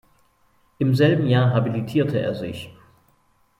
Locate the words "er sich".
2.19-2.71